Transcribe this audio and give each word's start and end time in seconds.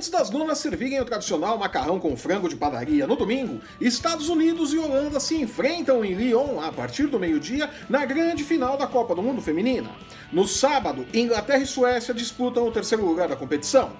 Antes 0.00 0.08
das 0.08 0.30
donas 0.30 0.56
servirem 0.56 0.98
o 0.98 1.04
tradicional 1.04 1.58
macarrão 1.58 2.00
com 2.00 2.16
frango 2.16 2.48
de 2.48 2.56
padaria 2.56 3.06
no 3.06 3.16
domingo, 3.16 3.60
Estados 3.78 4.30
Unidos 4.30 4.72
e 4.72 4.78
Holanda 4.78 5.20
se 5.20 5.36
enfrentam 5.36 6.02
em 6.02 6.14
Lyon 6.14 6.58
a 6.58 6.72
partir 6.72 7.06
do 7.06 7.20
meio-dia 7.20 7.68
na 7.86 8.06
grande 8.06 8.42
final 8.42 8.78
da 8.78 8.86
Copa 8.86 9.14
do 9.14 9.22
Mundo 9.22 9.42
Feminina. 9.42 9.90
No 10.32 10.48
sábado, 10.48 11.06
Inglaterra 11.12 11.62
e 11.62 11.66
Suécia 11.66 12.14
disputam 12.14 12.66
o 12.66 12.72
terceiro 12.72 13.04
lugar 13.04 13.28
da 13.28 13.36
competição. 13.36 13.92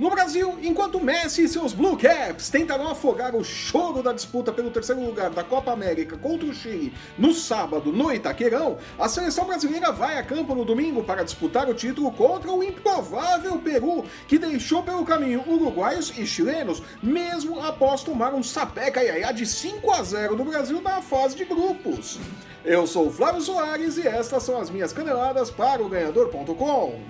No 0.00 0.08
Brasil, 0.08 0.58
enquanto 0.62 0.98
Messi 0.98 1.44
e 1.44 1.48
seus 1.48 1.74
Blue 1.74 1.94
Caps 1.94 2.48
tentarão 2.48 2.88
afogar 2.88 3.36
o 3.36 3.44
choro 3.44 4.02
da 4.02 4.14
disputa 4.14 4.50
pelo 4.50 4.70
terceiro 4.70 5.04
lugar 5.04 5.28
da 5.28 5.44
Copa 5.44 5.72
América 5.72 6.16
contra 6.16 6.48
o 6.48 6.54
Chile 6.54 6.94
no 7.18 7.34
sábado 7.34 7.92
no 7.92 8.10
Itaquerão, 8.10 8.78
a 8.98 9.10
seleção 9.10 9.44
brasileira 9.44 9.92
vai 9.92 10.16
a 10.16 10.22
campo 10.22 10.54
no 10.54 10.64
domingo 10.64 11.04
para 11.04 11.22
disputar 11.22 11.68
o 11.68 11.74
título 11.74 12.10
contra 12.12 12.50
o 12.50 12.64
improvável 12.64 13.58
Peru, 13.58 14.06
que 14.26 14.38
deixou 14.38 14.82
pelo 14.82 15.04
caminho 15.04 15.39
uruguaios 15.46 16.12
e 16.16 16.26
chilenos, 16.26 16.82
mesmo 17.02 17.60
após 17.60 18.02
tomar 18.02 18.34
um 18.34 18.42
sapeca 18.42 19.02
iaiá 19.02 19.32
de 19.32 19.46
5 19.46 19.90
a 19.92 20.02
0 20.02 20.36
do 20.36 20.44
Brasil 20.44 20.80
na 20.80 21.00
fase 21.00 21.36
de 21.36 21.44
grupos. 21.44 22.18
Eu 22.64 22.86
sou 22.86 23.10
Flávio 23.10 23.40
Soares 23.40 23.96
e 23.96 24.06
estas 24.06 24.42
são 24.42 24.60
as 24.60 24.68
minhas 24.68 24.92
caneladas 24.92 25.50
para 25.50 25.82
o 25.82 25.88
ganhador.com. 25.88 27.00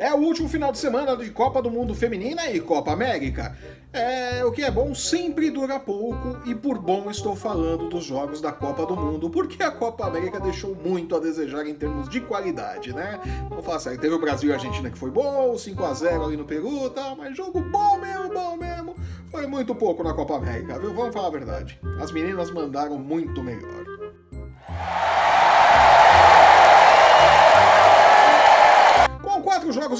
É 0.00 0.14
o 0.14 0.16
último 0.16 0.48
final 0.48 0.72
de 0.72 0.78
semana 0.78 1.14
de 1.14 1.28
Copa 1.28 1.60
do 1.60 1.70
Mundo 1.70 1.94
Feminina 1.94 2.50
e 2.50 2.58
Copa 2.58 2.90
América. 2.90 3.54
É, 3.92 4.42
o 4.42 4.50
que 4.50 4.62
é 4.62 4.70
bom 4.70 4.94
sempre 4.94 5.50
dura 5.50 5.78
pouco, 5.78 6.38
e 6.48 6.54
por 6.54 6.78
bom 6.78 7.10
estou 7.10 7.36
falando 7.36 7.86
dos 7.90 8.02
jogos 8.02 8.40
da 8.40 8.50
Copa 8.50 8.86
do 8.86 8.96
Mundo, 8.96 9.28
porque 9.28 9.62
a 9.62 9.70
Copa 9.70 10.06
América 10.06 10.40
deixou 10.40 10.74
muito 10.74 11.14
a 11.14 11.20
desejar 11.20 11.66
em 11.66 11.74
termos 11.74 12.08
de 12.08 12.18
qualidade, 12.22 12.94
né? 12.94 13.20
Vamos 13.50 13.62
falar 13.62 13.78
sério, 13.78 14.00
teve 14.00 14.14
o 14.14 14.18
Brasil 14.18 14.48
e 14.48 14.52
a 14.52 14.54
Argentina 14.54 14.88
que 14.88 14.96
foi 14.96 15.10
bom, 15.10 15.58
5 15.58 15.84
a 15.84 15.92
0 15.92 16.24
ali 16.24 16.36
no 16.38 16.46
Peru 16.46 16.86
e 16.86 16.90
tal, 16.90 17.14
mas 17.14 17.36
jogo 17.36 17.60
bom 17.60 17.98
mesmo, 17.98 18.32
bom 18.32 18.56
mesmo, 18.56 18.96
foi 19.30 19.46
muito 19.46 19.74
pouco 19.74 20.02
na 20.02 20.14
Copa 20.14 20.36
América, 20.36 20.78
viu? 20.78 20.94
Vamos 20.94 21.12
falar 21.12 21.26
a 21.26 21.32
verdade. 21.32 21.78
As 22.00 22.10
meninas 22.10 22.50
mandaram 22.50 22.98
muito 22.98 23.42
melhor. 23.42 23.89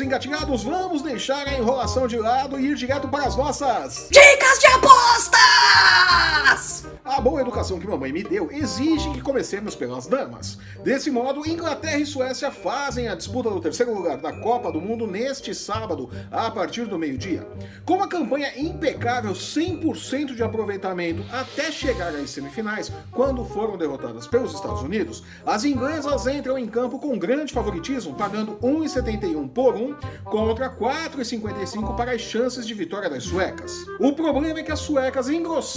Jogos 0.00 0.02
engatilhados, 0.02 0.64
vamos 0.64 1.02
deixar 1.02 1.46
a 1.46 1.54
enrolação 1.54 2.06
de 2.06 2.16
lado 2.18 2.58
e 2.58 2.66
ir 2.66 2.74
direto 2.74 3.08
para 3.08 3.24
as 3.24 3.36
nossas 3.36 4.08
Dicas 4.10 4.58
de 4.58 4.66
Apostas! 5.80 6.86
A 7.04 7.20
boa 7.20 7.40
educação 7.40 7.80
que 7.80 7.86
mamãe 7.86 8.12
me 8.12 8.22
deu 8.22 8.50
exige 8.52 9.10
que 9.10 9.20
comecemos 9.20 9.74
pelas 9.74 10.06
damas. 10.06 10.58
Desse 10.84 11.10
modo, 11.10 11.48
Inglaterra 11.48 11.98
e 11.98 12.06
Suécia 12.06 12.50
fazem 12.50 13.08
a 13.08 13.14
disputa 13.14 13.50
do 13.50 13.60
terceiro 13.60 13.94
lugar 13.94 14.18
da 14.18 14.32
Copa 14.32 14.70
do 14.70 14.80
Mundo 14.80 15.06
neste 15.06 15.54
sábado, 15.54 16.10
a 16.30 16.50
partir 16.50 16.86
do 16.86 16.98
meio-dia. 16.98 17.46
Com 17.84 17.94
uma 17.94 18.08
campanha 18.08 18.52
impecável, 18.56 19.32
100% 19.32 20.34
de 20.34 20.42
aproveitamento 20.42 21.24
até 21.32 21.72
chegar 21.72 22.14
às 22.14 22.30
semifinais, 22.30 22.92
quando 23.10 23.44
foram 23.44 23.76
derrotadas 23.76 24.26
pelos 24.26 24.54
Estados 24.54 24.82
Unidos, 24.82 25.22
as 25.46 25.64
inglesas 25.64 26.26
entram 26.26 26.58
em 26.58 26.66
campo 26.66 26.98
com 26.98 27.18
grande 27.18 27.52
favoritismo, 27.52 28.14
pagando 28.14 28.56
1,71 28.56 29.48
por 29.48 29.74
1 29.74 29.94
contra 30.24 30.70
4,55 30.70 31.96
para 31.96 32.12
as 32.12 32.20
chances 32.20 32.66
de 32.66 32.74
vitória 32.74 33.08
das 33.08 33.24
suecas. 33.24 33.72
O 33.98 34.12
problema 34.12 34.60
é 34.60 34.62
que 34.62 34.72
as 34.72 34.80
suecas 34.80 35.28
engrossaram 35.28 35.69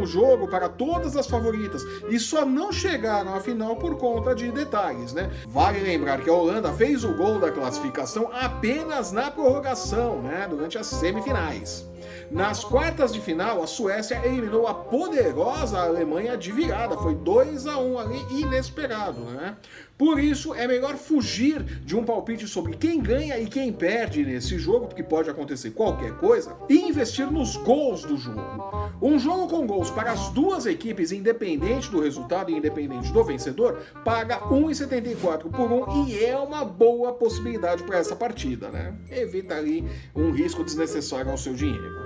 o 0.00 0.06
jogo 0.06 0.48
para 0.48 0.68
todas 0.68 1.16
as 1.16 1.26
favoritas 1.26 1.82
e 2.08 2.18
só 2.18 2.44
não 2.44 2.72
chegaram 2.72 3.34
à 3.34 3.40
final 3.40 3.76
por 3.76 3.96
conta 3.96 4.34
de 4.34 4.50
detalhes, 4.50 5.12
né? 5.12 5.30
Vale 5.46 5.80
lembrar 5.80 6.20
que 6.20 6.30
a 6.30 6.32
Holanda 6.32 6.72
fez 6.72 7.04
o 7.04 7.14
gol 7.14 7.38
da 7.38 7.50
classificação 7.50 8.30
apenas 8.32 9.12
na 9.12 9.30
prorrogação, 9.30 10.22
né? 10.22 10.46
Durante 10.48 10.78
as 10.78 10.86
semifinais. 10.86 11.86
Nas 12.30 12.64
quartas 12.64 13.12
de 13.12 13.20
final, 13.20 13.62
a 13.62 13.66
Suécia 13.66 14.20
eliminou 14.24 14.66
a 14.66 14.74
poderosa 14.74 15.80
Alemanha 15.80 16.36
de 16.36 16.52
virada. 16.52 16.96
Foi 16.96 17.14
2 17.14 17.66
a 17.66 17.78
1 17.78 17.98
ali, 17.98 18.24
inesperado, 18.30 19.20
né? 19.20 19.56
Por 19.96 20.18
isso, 20.18 20.52
é 20.54 20.66
melhor 20.66 20.96
fugir 20.96 21.62
de 21.62 21.96
um 21.96 22.04
palpite 22.04 22.48
sobre 22.48 22.76
quem 22.76 23.00
ganha 23.00 23.38
e 23.38 23.46
quem 23.46 23.72
perde 23.72 24.24
nesse 24.24 24.58
jogo, 24.58 24.88
porque 24.88 25.04
pode 25.04 25.30
acontecer 25.30 25.70
qualquer 25.70 26.18
coisa, 26.18 26.56
e 26.68 26.80
investir 26.88 27.30
nos 27.30 27.56
gols 27.56 28.02
do 28.02 28.16
jogo. 28.16 28.90
Um 29.00 29.18
jogo 29.20 29.46
com 29.46 29.66
gols 29.66 29.90
para 29.90 30.10
as 30.10 30.30
duas 30.30 30.66
equipes, 30.66 31.12
independente 31.12 31.90
do 31.90 32.00
resultado 32.00 32.50
e 32.50 32.56
independente 32.56 33.12
do 33.12 33.22
vencedor, 33.22 33.82
paga 34.04 34.40
1,74 34.40 35.50
por 35.50 35.70
1 35.70 36.06
e 36.06 36.24
é 36.24 36.36
uma 36.36 36.64
boa 36.64 37.12
possibilidade 37.12 37.84
para 37.84 37.98
essa 37.98 38.16
partida, 38.16 38.70
né? 38.70 38.94
Evita 39.10 39.54
ali 39.54 39.84
um 40.14 40.32
risco 40.32 40.64
desnecessário 40.64 41.30
ao 41.30 41.38
seu 41.38 41.54
dinheiro. 41.54 42.03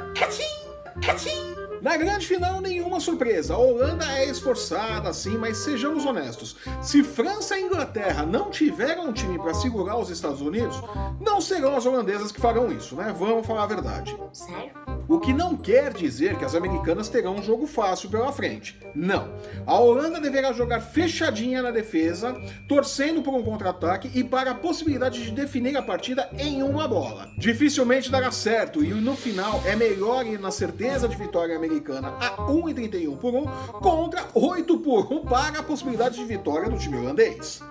Na 1.80 1.96
grande 1.96 2.26
final, 2.26 2.60
nenhuma 2.60 3.00
surpresa. 3.00 3.54
A 3.54 3.58
Holanda 3.58 4.04
é 4.18 4.26
esforçada, 4.28 5.12
sim, 5.12 5.38
mas 5.38 5.58
sejamos 5.58 6.04
honestos. 6.04 6.56
Se 6.82 7.02
França 7.02 7.58
e 7.58 7.62
Inglaterra 7.62 8.26
não 8.26 8.50
tiveram 8.50 9.06
um 9.08 9.12
time 9.12 9.38
para 9.38 9.54
segurar 9.54 9.96
os 9.96 10.10
Estados 10.10 10.40
Unidos, 10.40 10.76
não 11.20 11.40
serão 11.40 11.76
as 11.76 11.86
holandesas 11.86 12.32
que 12.32 12.40
farão 12.40 12.70
isso, 12.72 12.96
né? 12.96 13.14
Vamos 13.16 13.46
falar 13.46 13.62
a 13.62 13.66
verdade. 13.66 14.16
Sério? 14.32 14.97
O 15.08 15.18
que 15.18 15.32
não 15.32 15.56
quer 15.56 15.94
dizer 15.94 16.36
que 16.36 16.44
as 16.44 16.54
americanas 16.54 17.08
terão 17.08 17.36
um 17.36 17.42
jogo 17.42 17.66
fácil 17.66 18.10
pela 18.10 18.30
frente. 18.30 18.78
Não. 18.94 19.32
A 19.66 19.78
Holanda 19.78 20.20
deverá 20.20 20.52
jogar 20.52 20.82
fechadinha 20.82 21.62
na 21.62 21.70
defesa, 21.70 22.36
torcendo 22.68 23.22
por 23.22 23.32
um 23.32 23.42
contra-ataque 23.42 24.10
e 24.14 24.22
para 24.22 24.50
a 24.50 24.54
possibilidade 24.54 25.24
de 25.24 25.30
definir 25.30 25.74
a 25.78 25.82
partida 25.82 26.28
em 26.38 26.62
uma 26.62 26.86
bola. 26.86 27.30
Dificilmente 27.38 28.10
dará 28.10 28.30
certo 28.30 28.84
e 28.84 28.88
no 28.92 29.16
final 29.16 29.62
é 29.64 29.74
melhor 29.74 30.26
ir 30.26 30.38
na 30.38 30.50
certeza 30.50 31.08
de 31.08 31.16
vitória 31.16 31.56
americana 31.56 32.08
a 32.20 32.36
1,31 32.46 33.16
por 33.16 33.34
1 33.34 33.46
contra 33.80 34.26
8 34.34 34.78
por 34.80 35.10
1 35.10 35.24
para 35.24 35.60
a 35.60 35.62
possibilidade 35.62 36.16
de 36.16 36.24
vitória 36.26 36.68
do 36.68 36.76
time 36.76 36.98
holandês. 36.98 37.62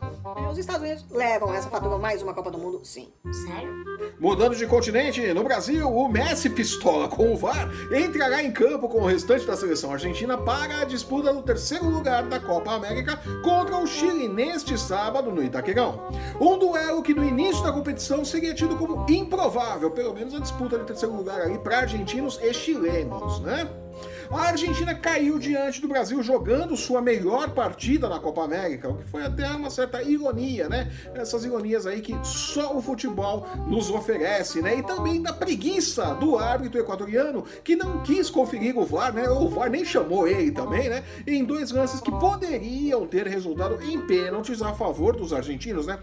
Os 0.49 0.57
Estados 0.57 0.81
Unidos 0.81 1.05
levam 1.11 1.53
essa 1.53 1.69
fatura 1.69 1.97
mais 1.97 2.21
uma 2.21 2.33
Copa 2.33 2.51
do 2.51 2.57
Mundo, 2.57 2.81
sim. 2.83 3.13
Sério? 3.31 3.85
Mudando 4.19 4.55
de 4.55 4.65
continente, 4.65 5.21
no 5.33 5.43
Brasil, 5.43 5.88
o 5.88 6.07
Messi 6.07 6.49
pistola 6.49 7.07
com 7.07 7.33
o 7.33 7.38
VAR 7.38 7.69
entrará 7.91 8.43
em 8.43 8.51
campo 8.51 8.89
com 8.89 9.01
o 9.01 9.05
restante 9.05 9.45
da 9.45 9.55
seleção 9.55 9.91
argentina 9.91 10.38
para 10.38 10.81
a 10.81 10.85
disputa 10.85 11.33
do 11.33 11.43
terceiro 11.43 11.88
lugar 11.88 12.23
da 12.23 12.39
Copa 12.39 12.71
América 12.71 13.19
contra 13.43 13.77
o 13.77 13.85
Chile 13.85 14.27
neste 14.27 14.77
sábado 14.77 15.31
no 15.31 15.43
Itaquerão. 15.43 16.09
Um 16.41 16.57
duelo 16.57 17.03
que 17.03 17.13
no 17.13 17.23
início 17.23 17.63
da 17.63 17.71
competição 17.71 18.25
seria 18.25 18.53
tido 18.53 18.75
como 18.75 19.05
improvável, 19.09 19.91
pelo 19.91 20.13
menos 20.13 20.33
a 20.33 20.39
disputa 20.39 20.77
do 20.77 20.85
terceiro 20.85 21.15
lugar 21.15 21.41
ali 21.41 21.57
para 21.59 21.79
argentinos 21.79 22.39
e 22.41 22.53
chilenos, 22.53 23.39
né? 23.41 23.69
A 24.29 24.47
Argentina 24.47 24.93
caiu 24.93 25.39
diante 25.39 25.79
do 25.81 25.87
Brasil 25.87 26.21
jogando 26.21 26.75
sua 26.75 27.01
melhor 27.01 27.49
partida 27.51 28.09
na 28.09 28.19
Copa 28.19 28.43
América, 28.43 28.89
o 28.89 28.97
que 28.97 29.09
foi 29.09 29.23
até 29.23 29.47
uma 29.47 29.69
certa 29.69 30.03
ironia, 30.03 30.67
né? 30.67 30.91
Essas 31.15 31.45
ironias 31.45 31.87
aí 31.87 32.01
que 32.01 32.15
só 32.23 32.75
o 32.75 32.81
futebol 32.81 33.47
nos 33.67 33.89
oferece, 33.89 34.61
né? 34.61 34.79
E 34.79 34.83
também 34.83 35.21
da 35.21 35.31
preguiça 35.31 36.13
do 36.15 36.37
árbitro 36.37 36.79
equatoriano 36.79 37.45
que 37.63 37.75
não 37.75 38.03
quis 38.03 38.29
conferir 38.29 38.77
o 38.77 38.85
VAR, 38.85 39.13
né? 39.13 39.29
O 39.29 39.47
VAR 39.47 39.69
nem 39.69 39.85
chamou 39.85 40.27
ele 40.27 40.51
também, 40.51 40.89
né? 40.89 41.03
Em 41.25 41.45
dois 41.45 41.71
lances 41.71 42.01
que 42.01 42.11
poderiam 42.11 43.07
ter 43.07 43.27
resultado 43.27 43.81
em 43.81 43.99
pênaltis 44.01 44.61
a 44.61 44.73
favor 44.73 45.15
dos 45.15 45.31
argentinos, 45.31 45.87
né? 45.87 45.97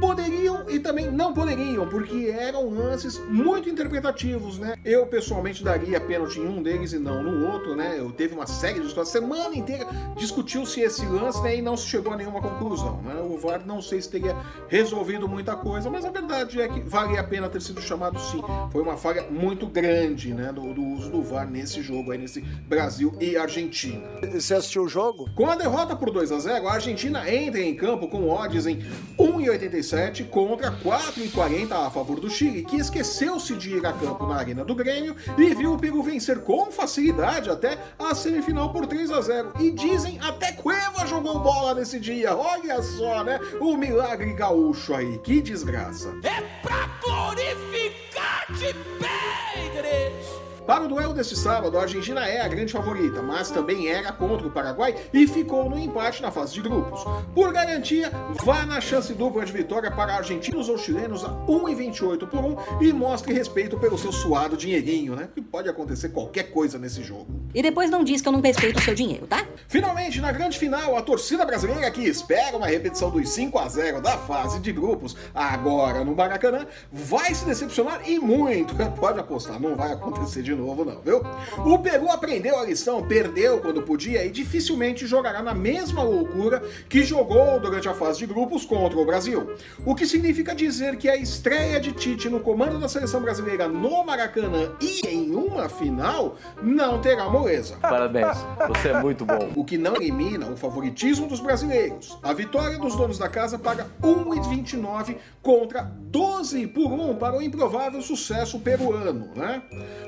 Poderiam 0.00 0.68
e 0.68 0.80
também 0.80 1.10
não 1.10 1.32
poderiam, 1.32 1.88
porque 1.88 2.34
eram 2.36 2.68
lances 2.70 3.18
muito 3.28 3.68
interpretativos, 3.68 4.58
né? 4.58 4.74
Eu 4.84 5.06
pessoalmente 5.06 5.62
daria 5.62 6.00
pênalti 6.00 6.40
em 6.40 6.46
um 6.46 6.62
deles 6.62 6.92
e 6.92 6.98
não 6.98 7.22
no 7.22 7.37
outro 7.46 7.68
né? 7.74 7.96
Eu 7.98 8.10
teve 8.10 8.34
uma 8.34 8.46
série 8.46 8.80
de 8.80 8.86
histórias, 8.86 9.08
semana 9.08 9.54
inteira 9.54 9.86
discutiu-se 10.16 10.80
esse 10.80 11.04
lance, 11.06 11.40
né? 11.42 11.56
E 11.56 11.62
não 11.62 11.76
se 11.76 11.86
chegou 11.86 12.12
a 12.12 12.16
nenhuma 12.16 12.40
conclusão, 12.40 13.00
né? 13.02 13.14
O 13.20 13.38
VAR 13.38 13.62
não 13.64 13.80
sei 13.80 14.00
se 14.00 14.08
teria 14.08 14.36
resolvido 14.68 15.28
muita 15.28 15.56
coisa, 15.56 15.90
mas 15.90 16.04
a 16.04 16.10
verdade 16.10 16.60
é 16.60 16.68
que 16.68 16.80
vale 16.80 17.16
a 17.18 17.24
pena 17.24 17.48
ter 17.48 17.60
sido 17.62 17.80
chamado 17.80 18.18
sim. 18.18 18.42
Foi 18.70 18.82
uma 18.82 18.96
falha 18.96 19.26
muito 19.30 19.66
grande, 19.66 20.34
né? 20.34 20.52
Do, 20.52 20.74
do 20.74 20.82
uso 20.82 21.10
do 21.10 21.22
VAR 21.22 21.48
nesse 21.48 21.82
jogo 21.82 22.12
aí, 22.12 22.18
nesse 22.18 22.40
Brasil 22.40 23.14
e 23.20 23.36
Argentina. 23.36 24.02
Você 24.32 24.54
assistiu 24.54 24.82
o 24.82 24.88
jogo? 24.88 25.28
Com 25.34 25.46
a 25.46 25.56
derrota 25.56 25.94
por 25.94 26.10
2 26.10 26.32
a 26.32 26.38
0 26.38 26.68
a 26.68 26.74
Argentina 26.74 27.30
entra 27.30 27.60
em 27.60 27.74
campo 27.74 28.08
com 28.08 28.28
odds 28.28 28.66
em 28.66 28.78
1,87 29.18 30.28
contra 30.28 30.72
4,40 30.72 31.86
a 31.86 31.90
favor 31.90 32.20
do 32.20 32.28
Chile, 32.28 32.64
que 32.64 32.76
esqueceu-se 32.76 33.54
de 33.54 33.76
ir 33.76 33.86
a 33.86 33.92
campo 33.92 34.26
na 34.26 34.36
arena 34.36 34.64
do 34.64 34.74
Grêmio 34.74 35.14
e 35.36 35.54
viu 35.54 35.74
o 35.74 35.78
Peru 35.78 36.02
vencer 36.02 36.40
com 36.40 36.70
facilidade 36.70 37.27
até 37.50 37.78
a 37.98 38.14
semifinal 38.14 38.72
por 38.72 38.86
3 38.86 39.10
a 39.10 39.20
0 39.20 39.52
E 39.60 39.70
dizem 39.70 40.18
até 40.20 40.52
Cueva 40.52 41.06
jogou 41.06 41.38
bola 41.38 41.74
nesse 41.74 42.00
dia. 42.00 42.34
Olha 42.34 42.82
só, 42.82 43.22
né? 43.22 43.38
O 43.60 43.76
milagre 43.76 44.32
gaúcho 44.32 44.94
aí. 44.94 45.18
Que 45.18 45.40
desgraça. 45.40 46.08
É 46.22 46.40
pra 46.62 46.88
glorificar 47.02 48.46
de 48.52 48.74
Pedres! 48.98 50.47
Para 50.68 50.84
o 50.84 50.88
duelo 50.88 51.14
deste 51.14 51.34
sábado, 51.34 51.78
a 51.78 51.80
Argentina 51.80 52.28
é 52.28 52.42
a 52.42 52.46
grande 52.46 52.74
favorita, 52.74 53.22
mas 53.22 53.50
também 53.50 53.88
era 53.88 54.12
contra 54.12 54.46
o 54.46 54.50
Paraguai 54.50 54.94
e 55.14 55.26
ficou 55.26 55.70
no 55.70 55.78
empate 55.78 56.20
na 56.20 56.30
fase 56.30 56.52
de 56.52 56.60
grupos. 56.60 57.02
Por 57.34 57.50
garantia, 57.54 58.12
vá 58.44 58.66
na 58.66 58.78
chance 58.78 59.14
dupla 59.14 59.46
de 59.46 59.50
vitória 59.50 59.90
para 59.90 60.14
argentinos 60.14 60.68
ou 60.68 60.76
chilenos 60.76 61.24
a 61.24 61.30
1,28 61.46 62.26
por 62.26 62.44
1 62.44 62.82
e 62.82 62.92
mostre 62.92 63.32
respeito 63.32 63.78
pelo 63.78 63.96
seu 63.96 64.12
suado 64.12 64.58
dinheirinho, 64.58 65.16
né? 65.16 65.30
Que 65.34 65.40
pode 65.40 65.70
acontecer 65.70 66.10
qualquer 66.10 66.50
coisa 66.50 66.78
nesse 66.78 67.02
jogo. 67.02 67.28
E 67.54 67.62
depois 67.62 67.90
não 67.90 68.04
diz 68.04 68.20
que 68.20 68.28
eu 68.28 68.32
não 68.32 68.42
respeito 68.42 68.78
o 68.78 68.82
seu 68.82 68.94
dinheiro, 68.94 69.26
tá? 69.26 69.46
Finalmente, 69.68 70.20
na 70.20 70.32
grande 70.32 70.58
final, 70.58 70.98
a 70.98 71.00
torcida 71.00 71.46
brasileira 71.46 71.90
que 71.90 72.02
espera 72.02 72.54
uma 72.54 72.66
repetição 72.66 73.08
dos 73.08 73.26
5 73.30 73.58
a 73.58 73.68
0 73.70 74.02
da 74.02 74.18
fase 74.18 74.60
de 74.60 74.70
grupos, 74.70 75.16
agora 75.34 76.04
no 76.04 76.14
Maracanã, 76.14 76.66
vai 76.92 77.34
se 77.34 77.46
decepcionar 77.46 78.02
e 78.06 78.18
muito. 78.18 78.74
Pode 79.00 79.18
apostar, 79.18 79.58
não 79.58 79.74
vai 79.74 79.92
acontecer 79.92 80.42
de 80.42 80.50
novo 80.50 80.57
não, 80.66 81.00
viu? 81.00 81.22
O 81.64 81.78
Peru 81.78 82.10
aprendeu 82.10 82.58
a 82.58 82.64
lição, 82.64 83.02
perdeu 83.02 83.60
quando 83.60 83.82
podia 83.82 84.24
e 84.24 84.30
dificilmente 84.30 85.06
jogará 85.06 85.42
na 85.42 85.54
mesma 85.54 86.02
loucura 86.02 86.62
que 86.88 87.02
jogou 87.02 87.60
durante 87.60 87.88
a 87.88 87.94
fase 87.94 88.18
de 88.18 88.26
grupos 88.26 88.64
contra 88.64 88.98
o 88.98 89.04
Brasil. 89.04 89.54
O 89.84 89.94
que 89.94 90.06
significa 90.06 90.54
dizer 90.54 90.96
que 90.96 91.08
a 91.08 91.16
estreia 91.16 91.80
de 91.80 91.92
Tite 91.92 92.28
no 92.28 92.40
comando 92.40 92.78
da 92.78 92.88
seleção 92.88 93.20
brasileira 93.20 93.68
no 93.68 94.04
Maracanã 94.04 94.72
e 94.80 95.06
em 95.06 95.30
uma 95.34 95.68
final 95.68 96.36
não 96.62 97.00
terá 97.00 97.28
moleza. 97.28 97.76
Parabéns, 97.80 98.36
você 98.68 98.88
é 98.88 99.00
muito 99.00 99.24
bom. 99.24 99.52
O 99.54 99.64
que 99.64 99.78
não 99.78 99.96
elimina 99.96 100.46
o 100.46 100.56
favoritismo 100.56 101.26
dos 101.26 101.40
brasileiros. 101.40 102.18
A 102.22 102.32
vitória 102.32 102.78
dos 102.78 102.96
donos 102.96 103.18
da 103.18 103.28
casa 103.28 103.58
paga 103.58 103.86
1,29 104.02 105.16
contra 105.42 105.82
12 105.82 106.66
por 106.68 106.92
1 106.92 107.16
para 107.16 107.36
o 107.36 107.42
improvável 107.42 108.00
sucesso 108.02 108.58
peruano, 108.60 109.30
né? 109.34 109.62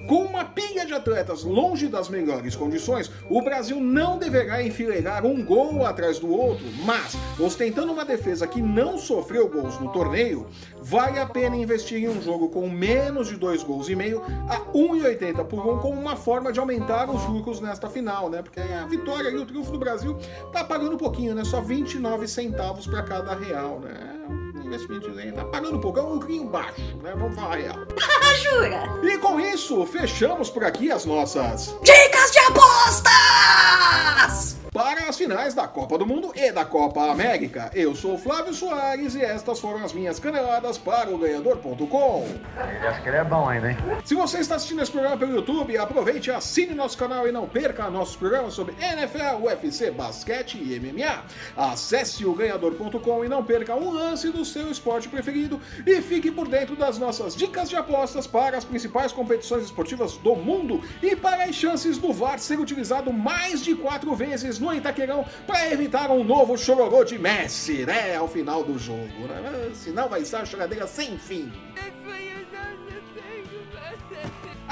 Com 0.09 0.25
uma 0.25 0.40
pilha 0.45 0.87
de 0.87 0.93
atletas 0.93 1.45
longe 1.45 1.89
das 1.89 2.09
melhores 2.09 2.57
condições, 2.57 3.11
o 3.29 3.43
Brasil 3.43 3.81
não 3.81 4.19
deverá 4.19 4.63
enfileirar 4.63 5.25
um 5.27 5.45
gol 5.45 5.85
atrás 5.85 6.19
do 6.19 6.31
outro, 6.31 6.65
mas, 6.85 7.17
ostentando 7.39 7.93
uma 7.93 8.05
defesa 8.05 8.47
que 8.47 8.61
não 8.61 8.99
sofreu 8.99 9.49
gols 9.49 9.79
no 9.79 9.91
torneio, 9.93 10.47
vale 10.81 11.19
a 11.19 11.27
pena 11.27 11.57
investir 11.57 12.03
em 12.03 12.09
um 12.09 12.21
jogo 12.21 12.49
com 12.49 12.69
menos 12.69 13.29
de 13.29 13.37
dois 13.37 13.63
gols 13.63 13.89
e 13.89 13.97
meio 13.97 14.23
a 14.49 14.61
1,80 14.73 15.45
por 15.45 15.67
1 15.67 15.79
como 15.79 16.01
uma 16.01 16.17
forma 16.17 16.53
de 16.53 16.61
aumentar 16.61 17.09
os 17.11 17.25
lucros 17.27 17.61
nesta 17.61 17.89
final, 17.89 18.29
né? 18.29 18.43
Porque 18.43 18.61
a 18.61 18.87
vitória 18.87 19.29
e 19.29 19.37
o 19.37 19.47
triunfo 19.47 19.73
do 19.73 19.79
Brasil 19.79 20.17
tá 20.53 20.65
pagando 20.65 20.95
um 20.95 20.99
pouquinho, 20.99 21.35
né? 21.35 21.45
Só 21.45 21.61
29 21.61 22.27
centavos 22.27 22.87
para 22.87 23.03
cada 23.03 23.35
real, 23.35 23.81
né? 23.81 24.50
Investimento 24.71 25.11
aí 25.19 25.33
tá 25.33 25.45
pagando 25.45 25.77
um 25.77 25.81
pouco, 25.81 25.99
é 25.99 26.03
um 26.03 26.15
lucrinho 26.15 26.45
baixo, 26.45 26.81
né? 27.03 27.13
Vamos 27.17 27.35
falar 27.35 27.57
real. 27.57 27.77
Jura? 28.41 28.85
E 29.03 29.19
com 29.19 29.41
isso, 29.41 29.85
fechamos 29.87 30.49
por 30.49 30.65
aqui 30.65 30.91
as 30.91 31.05
nossas 31.05 31.77
Dicas 31.83 32.31
de 32.31 32.39
apostas! 32.39 34.50
Para 34.83 35.11
as 35.11 35.19
finais 35.19 35.53
da 35.53 35.69
Copa 35.69 35.99
do 35.99 36.07
Mundo 36.07 36.33
e 36.35 36.51
da 36.51 36.65
Copa 36.65 37.11
América. 37.11 37.71
Eu 37.75 37.95
sou 37.95 38.17
Flávio 38.17 38.55
Soares 38.55 39.15
e 39.15 39.21
estas 39.21 39.61
foram 39.61 39.85
as 39.85 39.93
minhas 39.93 40.19
caneladas 40.19 40.79
para 40.79 41.11
o 41.11 41.19
ganhador.com. 41.19 42.27
Ele 42.57 42.87
acha 42.87 43.03
que 43.03 43.09
ele 43.11 43.19
é 43.19 43.25
bom 43.25 43.47
ainda, 43.47 43.73
hein? 43.73 43.77
Se 44.07 44.15
você 44.15 44.39
está 44.39 44.55
assistindo 44.55 44.81
esse 44.81 44.91
programa 44.91 45.19
pelo 45.19 45.35
YouTube, 45.35 45.77
aproveite, 45.77 46.31
assine 46.31 46.75
nosso 46.75 46.97
canal 46.97 47.29
e 47.29 47.33
não 47.33 47.47
perca 47.47 47.91
nossos 47.91 48.17
programas 48.17 48.55
sobre 48.55 48.75
NFL, 48.81 49.45
UFC, 49.45 49.91
basquete 49.91 50.57
e 50.57 50.81
MMA. 50.81 51.25
Acesse 51.59 52.25
o 52.25 52.33
ganhador.com 52.33 53.23
e 53.23 53.29
não 53.29 53.45
perca 53.45 53.77
um 53.77 53.91
lance 53.91 54.31
do 54.31 54.47
seu 54.47 54.71
esporte 54.71 55.11
preferido 55.11 55.61
e 55.87 56.01
fique 56.01 56.31
por 56.31 56.49
dentro 56.49 56.75
das 56.75 56.97
nossas 56.97 57.37
dicas 57.37 57.69
de 57.69 57.77
apostas 57.77 58.27
para 58.27 58.57
as 58.57 58.65
principais 58.65 59.13
competições 59.13 59.65
esportivas 59.65 60.17
do 60.17 60.35
mundo 60.35 60.83
e 61.03 61.15
para 61.15 61.45
as 61.45 61.55
chances 61.55 61.99
do 61.99 62.15
VAR 62.15 62.39
ser 62.39 62.59
utilizado 62.59 63.13
mais 63.13 63.63
de 63.63 63.75
quatro 63.75 64.15
vezes 64.15 64.59
no 64.59 64.70
Itaquerão 64.73 65.25
para 65.47 65.71
evitar 65.71 66.11
um 66.11 66.25
novo 66.25 66.57
chororô 66.57 67.05
de 67.05 67.19
Messi, 67.19 67.85
né, 67.85 68.17
ao 68.17 68.29
final 68.29 68.63
do 68.63 68.79
jogo. 68.79 69.27
Né? 69.29 69.71
Senão 69.75 70.09
vai 70.09 70.25
ser 70.25 70.37
uma 70.37 70.47
choradeira 70.47 70.87
sem 70.87 71.19
fim. 71.19 71.53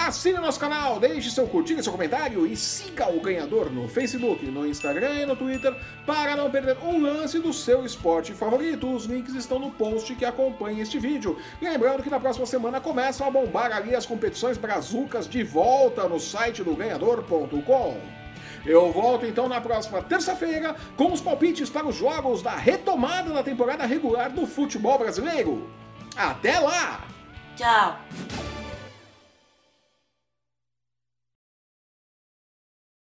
Assine 0.08 0.38
nosso 0.38 0.60
canal, 0.60 1.00
deixe 1.00 1.28
seu 1.28 1.46
curtir, 1.46 1.82
seu 1.82 1.92
comentário 1.92 2.46
e 2.46 2.56
siga 2.56 3.10
o 3.10 3.20
ganhador 3.20 3.70
no 3.70 3.88
Facebook, 3.88 4.46
no 4.46 4.66
Instagram 4.66 5.12
e 5.14 5.26
no 5.26 5.34
Twitter 5.34 5.74
para 6.06 6.36
não 6.36 6.50
perder 6.50 6.78
um 6.82 7.02
lance 7.02 7.38
do 7.40 7.52
seu 7.52 7.84
esporte 7.84 8.32
favorito. 8.32 8.90
Os 8.90 9.06
links 9.06 9.34
estão 9.34 9.58
no 9.58 9.72
post 9.72 10.14
que 10.14 10.24
acompanha 10.24 10.82
este 10.82 10.98
vídeo. 11.00 11.36
Lembrando 11.60 12.02
que 12.02 12.08
na 12.08 12.20
próxima 12.20 12.46
semana 12.46 12.80
começam 12.80 13.26
a 13.26 13.30
bombar 13.30 13.72
ali 13.72 13.94
as 13.94 14.06
competições 14.06 14.56
brazucas 14.56 15.28
de 15.28 15.42
volta 15.42 16.08
no 16.08 16.20
site 16.20 16.62
do 16.62 16.76
ganhador.com. 16.76 18.17
Eu 18.68 18.92
volto 18.92 19.24
então 19.24 19.48
na 19.48 19.62
próxima 19.62 20.02
terça-feira 20.02 20.76
com 20.94 21.10
os 21.10 21.22
palpites 21.22 21.70
para 21.70 21.86
os 21.86 21.96
jogos 21.96 22.42
da 22.42 22.54
retomada 22.54 23.32
da 23.32 23.42
temporada 23.42 23.86
regular 23.86 24.30
do 24.30 24.46
futebol 24.46 24.98
brasileiro. 24.98 25.70
Até 26.14 26.60
lá! 26.60 27.00
Tchau. 27.56 27.98